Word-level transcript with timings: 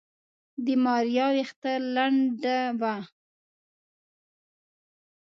د 0.65 0.67
ماريا 0.83 1.25
ويښته 1.33 1.71
لنده 1.95 2.59
وه. 2.79 2.95